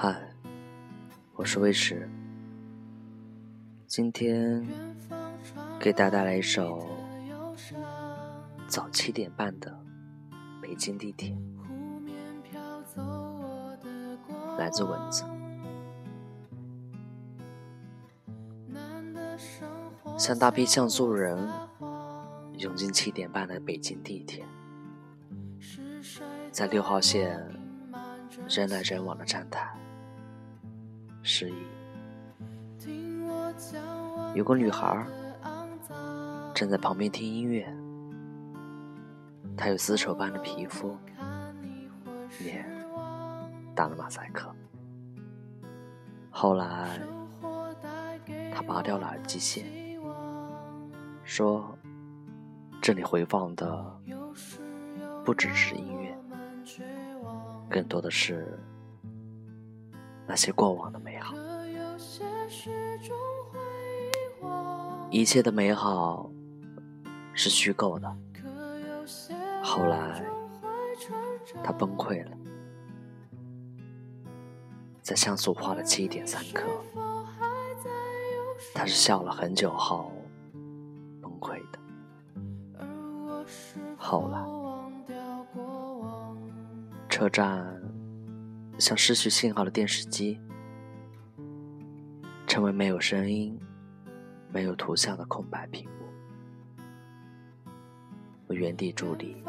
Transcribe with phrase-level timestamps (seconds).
[0.00, 0.16] 嗨，
[1.34, 2.08] 我是魏迟，
[3.88, 4.64] 今天
[5.80, 6.88] 给大家带来一首
[8.68, 9.76] 早七点半的
[10.62, 11.36] 北京地铁，
[14.56, 15.24] 来自蚊子。
[20.16, 21.36] 像大批像素人
[22.58, 24.44] 涌进七点半的北京地铁，
[26.52, 27.36] 在六号线
[28.48, 29.74] 人来人往的站台。
[31.30, 31.54] 失忆。
[34.34, 35.06] 有个女孩
[36.54, 37.70] 站在旁边听音乐，
[39.54, 40.96] 她有丝绸般的皮肤，
[42.42, 42.66] 脸
[43.74, 44.50] 打了马赛克。
[46.30, 46.98] 后来，
[48.50, 49.66] 她拔掉了耳机线，
[51.24, 51.76] 说
[52.80, 54.00] ：“这里回放的
[55.26, 56.16] 不只是音乐，
[57.68, 58.58] 更多的是……”
[60.28, 61.34] 那些过往的美好，
[65.10, 66.30] 一切的美好
[67.32, 68.14] 是虚构的。
[69.62, 70.22] 后来，
[71.64, 72.30] 他崩溃了，
[75.00, 76.62] 在像素画的七点三刻，
[78.74, 80.12] 他是笑了很久后
[81.22, 81.78] 崩溃的。
[83.96, 84.44] 后来，
[87.08, 87.66] 车站。
[88.78, 90.40] 像失去信号的电视机，
[92.46, 93.58] 成为没有声音、
[94.52, 96.06] 没有图像的空白屏幕。
[98.46, 99.42] 我原地伫立，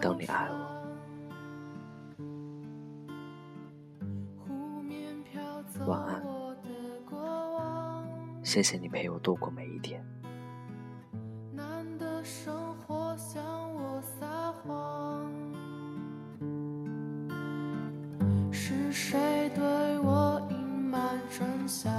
[0.00, 0.70] 等你爱我。
[5.86, 6.22] 晚安，
[8.44, 10.04] 谢谢你陪我度过每一天。
[18.92, 19.62] 是谁对
[20.00, 21.92] 我隐瞒真相？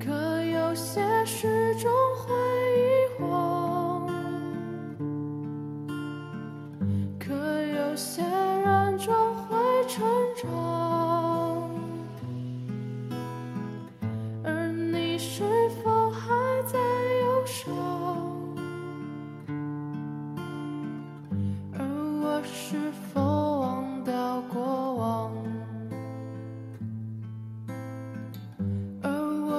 [0.00, 2.32] 可有些事终会
[2.78, 4.06] 遗忘
[7.18, 9.56] 可有些人终会
[9.86, 10.02] 成
[10.42, 10.93] 长。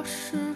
[0.00, 0.49] 我是